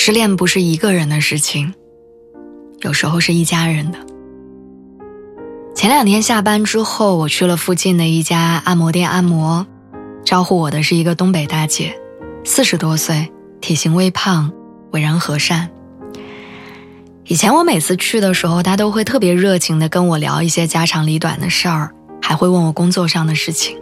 [0.00, 1.74] 失恋不是一个人的事情，
[2.82, 3.98] 有时候是一家人的。
[5.74, 9.66] 前两天下班之后，我去了附近的一家按摩店按摩，
[10.24, 11.98] 招呼我的是一个东北大姐，
[12.44, 14.52] 四十多岁，体型微胖，
[14.92, 15.68] 为人和善。
[17.24, 21.90] 以前我每次去的时候，她都会特别热情的跟我聊一些家长里短的事儿，
[22.22, 23.76] 还会问我工作上的事情。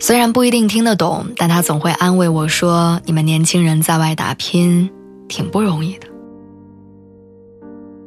[0.00, 4.88] 虽然不一定听得懂，但他总会安慰我说：“你们年轻人在外打拼，
[5.28, 6.06] 挺不容易的。”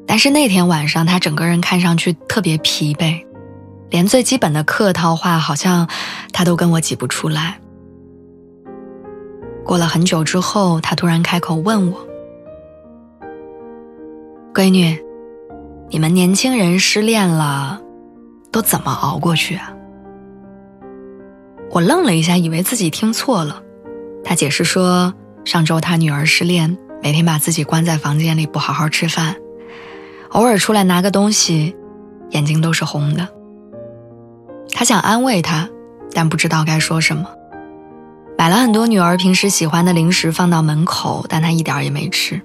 [0.08, 3.26] 但是那天晚上，他整个人看上去特别疲惫，
[3.90, 5.90] 连最基本的客套话好像
[6.32, 7.60] 他都跟我挤不出来。
[9.66, 12.08] 过了很久之后，他突然开口问我
[14.56, 14.98] ：“闺女，
[15.90, 17.82] 你们年轻人失恋了，
[18.50, 19.74] 都怎么熬过去啊？”
[21.72, 23.62] 我愣了一下，以为自己听错了。
[24.24, 25.14] 他解释说，
[25.46, 29.36] 上周他女儿失恋，每天把自己关在房间里，不好好吃饭，
[30.30, 31.76] 偶尔出来拿个东西，
[32.32, 33.28] 眼睛都是红的。
[34.74, 35.70] 他想安慰她，
[36.14, 37.26] 但不知道该说什么。
[38.38, 42.42] 买了很多女儿平时喜欢的零食放到门口，但她一点儿也没吃。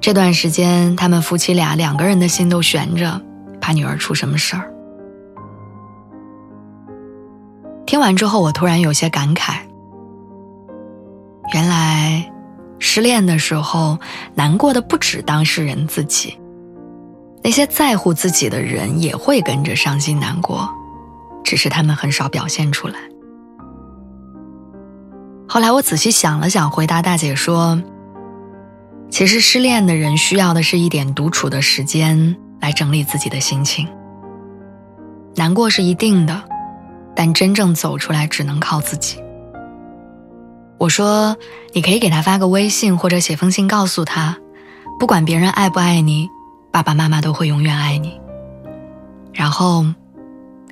[0.00, 3.20] 这段时间，他们夫妻俩两个人的心都悬着，
[3.60, 4.72] 怕女儿出什么事儿。
[7.96, 9.54] 听完之后，我突然有些感慨。
[11.54, 12.30] 原来，
[12.78, 13.98] 失恋的时候，
[14.34, 16.38] 难过的不止当事人自己，
[17.42, 20.68] 那些在乎自己的人也会跟着伤心难过，
[21.42, 22.96] 只是他们很少表现出来。
[25.48, 27.80] 后来我仔细想了想，回答大姐说
[29.08, 33.88] ：“其实失恋的人需要的是一点独处的时间，来整理自己的心情。
[35.34, 36.42] 难过是一定的。”
[37.16, 39.20] 但真正走出来，只能靠自己。
[40.78, 41.36] 我说，
[41.72, 44.36] 你可以给他发个微信，或者写封信，告诉他，
[45.00, 46.28] 不管别人爱不爱你，
[46.70, 48.20] 爸爸妈妈都会永远爱你。
[49.32, 49.86] 然后，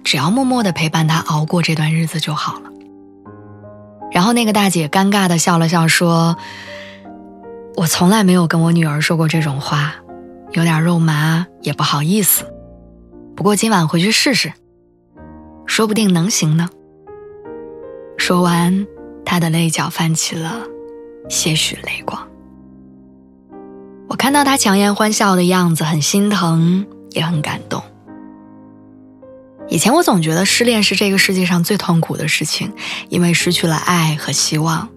[0.04, 2.70] 只要默默的陪伴他熬过这段日子就好了。
[4.12, 6.36] 然后那个大姐尴尬的笑了笑，说
[7.76, 9.94] ：“我从来没有跟我女儿说过这种话，
[10.52, 12.44] 有点肉麻，也不好意思。
[13.34, 14.52] 不过今晚回去试试。”
[15.66, 16.68] 说不定能行呢。
[18.16, 18.86] 说完，
[19.24, 20.62] 他的泪角泛起了
[21.28, 22.28] 些许泪光。
[24.08, 27.82] 我看到他强颜欢笑的样子，很心疼，也很感动。
[29.68, 32.72] 以前我总觉得失恋是这个世界上最痛苦的事情，
[33.08, 34.88] 因为失去了爱和希望。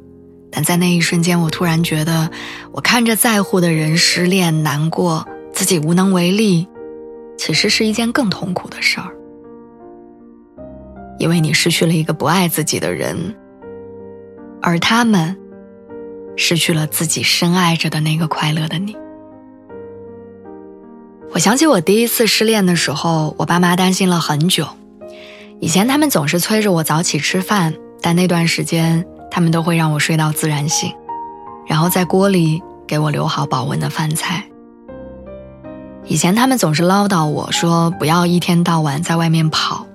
[0.51, 2.29] 但在那一瞬间，我突然觉得，
[2.71, 6.67] 我看着在乎的人失恋难过，自己无能为力，
[7.37, 9.16] 其实是一件更痛苦的事儿。
[11.17, 13.35] 因为你失去了一个不爱自己的人，
[14.61, 15.35] 而他们
[16.35, 18.95] 失去了自己深爱着的那个快乐的你。
[21.33, 24.67] 我想起我第一次失恋的时候，我爸妈担心了很久。
[25.59, 30.93] 以前他们总是催着我早起吃饭，但那段时间他们都会让我睡到自然醒，
[31.65, 34.45] 然后在锅里给我留好保温的饭菜。
[36.05, 39.86] 以前他们总是唠叨我说不要一天到晚在外面跑。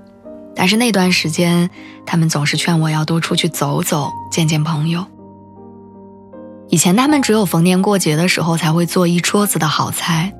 [0.54, 1.70] 但是那段时间，
[2.04, 5.04] 他们总是劝我要多出去走走，见见朋友。
[6.68, 10.32] 以前他们只有逢年过节的时候才会做一桌子的好菜，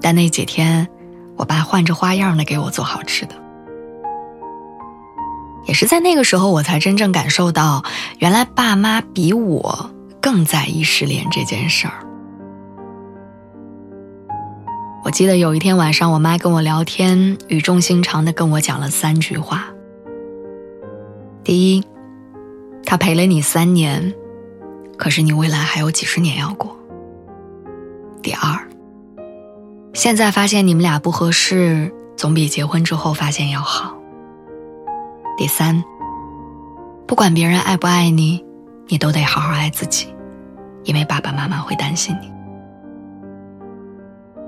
[0.00, 0.88] 但那几天，
[1.36, 3.34] 我爸换着花样的给我做好吃的。
[5.66, 7.84] 也是在那个时候，我才真正感受到，
[8.18, 12.09] 原来爸妈比我更在意失恋这件事儿。
[15.10, 19.64] 我记得有一天晚上，我妈跟我聊天，语重心长的跟我讲了三句话。
[21.42, 21.84] 第一，
[22.84, 24.14] 他陪了你三年，
[24.96, 26.76] 可是你未来还有几十年要过。
[28.22, 28.56] 第二，
[29.94, 33.92] 现在发现你们俩不合适，总比结婚之后发现要好。
[35.36, 35.82] 第三，
[37.08, 38.44] 不管别人爱不爱你，
[38.86, 40.14] 你都得好好爱自己，
[40.84, 42.30] 因为爸爸妈妈会担心你。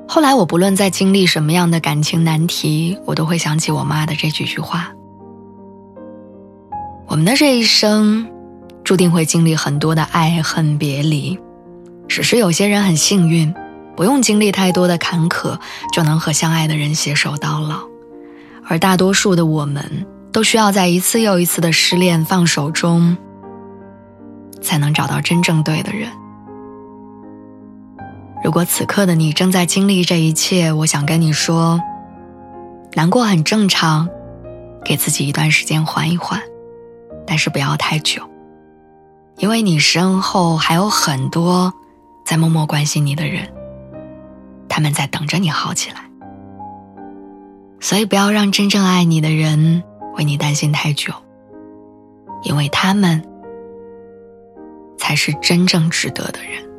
[0.08, 4.93] 后来，我不论在经历什么样的感情难题，我都会想起我妈的这几句话。
[7.06, 8.26] 我们的这一生，
[8.84, 11.38] 注定会经历很多的爱恨别离。
[12.08, 13.54] 只是有些人很幸运，
[13.96, 15.58] 不用经历太多的坎坷，
[15.93, 17.81] 就能和相爱的人携手到老。
[18.66, 23.16] 而大多数的我们，都需要在一次又一次的失恋放手中，
[24.60, 26.10] 才能找到真正对的人。
[28.42, 31.80] 如果此刻的你正在经历这一切，我想跟你说，
[32.94, 34.08] 难过很正常，
[34.84, 36.42] 给自己一段时间缓一缓，
[37.24, 38.28] 但是不要太久，
[39.36, 41.72] 因为你身后还有很多
[42.26, 43.48] 在默默关心你的人，
[44.68, 46.00] 他们在等着你好起来。
[47.78, 49.84] 所以不要让真正爱你的人
[50.16, 51.12] 为你担心太久，
[52.42, 53.22] 因为他们
[54.98, 56.71] 才是真正值得的人。